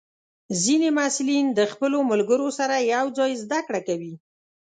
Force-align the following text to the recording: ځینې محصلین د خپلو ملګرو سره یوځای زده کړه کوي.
ځینې 0.63 0.89
محصلین 0.97 1.45
د 1.53 1.59
خپلو 1.71 1.97
ملګرو 2.11 2.47
سره 2.59 2.75
یوځای 2.93 3.31
زده 3.43 3.59
کړه 3.67 3.81
کوي. 3.87 4.13